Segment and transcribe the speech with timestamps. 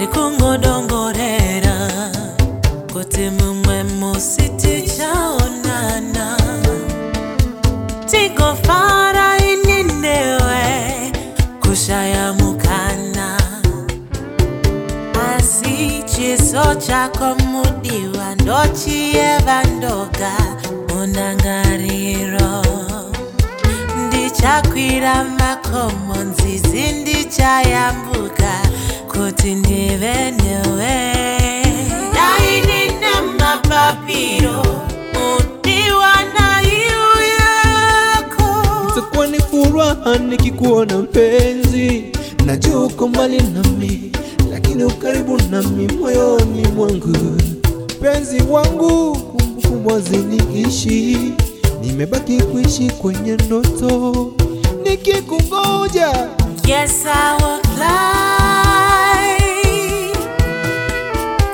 [0.00, 1.76] ndiri kungodongorera
[2.92, 6.26] kuti mumwe musi tichaonana.
[8.10, 11.12] Tigofara ini newe
[11.60, 13.28] kushaya mukana.
[15.36, 20.32] Asi chiso chako mudiwa ndochiyeva ndoga.
[20.88, 22.29] Mundangariro
[24.60, 28.52] ndichakwira makomo nzizi ndichayambuka
[29.12, 31.20] kuti ndive newe.
[33.40, 34.62] Mapapiro
[39.30, 42.12] ni furaha nikikuona mpenzi,
[42.46, 44.12] najua uko mbali nami,
[44.50, 47.16] lakini ukaribu nami moyoni mwangu.
[47.98, 51.32] Mpenzi wangu, kumbukumbu haziniishi,
[51.82, 54.32] nimebaki kuishi kwenye ndoto
[54.90, 56.12] nikikungoja.
[56.66, 59.38] Yes, I will fly,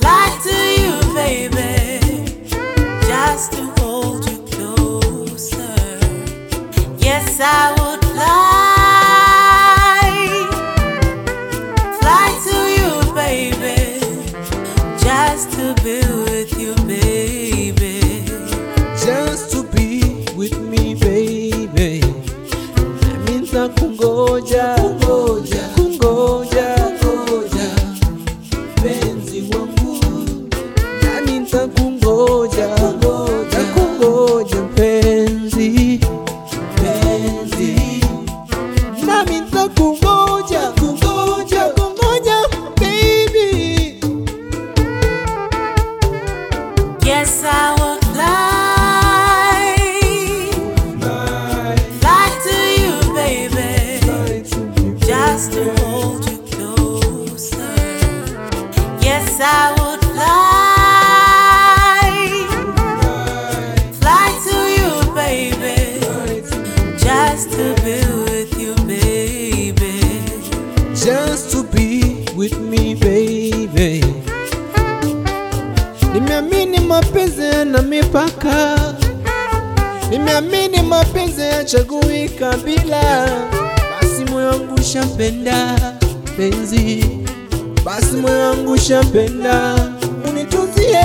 [0.00, 1.90] fly to you, baby,
[3.06, 5.98] just to hold you closer.
[6.98, 7.77] Yes, I would
[24.40, 25.62] nitakungoja kungoja.
[25.76, 26.76] kungoja.
[27.00, 27.68] Kungoja.
[28.82, 29.98] Penzi wangu
[31.02, 32.68] nami nitakungoja.
[32.68, 33.58] Kungoja.
[33.74, 36.00] Kungoja penzi
[36.76, 38.00] penzi
[39.06, 40.72] nami nitakungoja.
[40.80, 41.64] Kungoja.
[41.64, 42.36] Kungoja
[42.76, 44.00] baby.
[47.06, 47.74] Yes, I
[59.40, 62.10] I would fly,
[64.00, 65.78] fly to you, baby,
[66.98, 69.96] just to be with you, baby.
[70.94, 74.02] just to be with me baby.
[80.10, 83.28] Nimeamini mapenzi yachagui kabila.
[84.00, 85.78] Basi moyo wangu shapenda
[86.36, 87.04] penzi,
[87.84, 88.16] basi
[90.28, 90.98] unituzie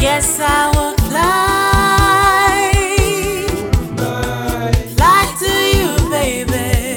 [0.00, 2.72] Yes, I would fly,
[4.96, 6.96] fly to you, baby.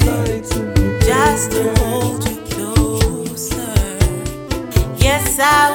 [1.05, 3.73] just to hold you closer.
[4.97, 5.73] Yes, I